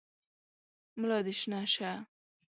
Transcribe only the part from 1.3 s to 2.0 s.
شنه شه!